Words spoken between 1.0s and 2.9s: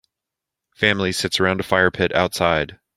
sits around a fire pit outside.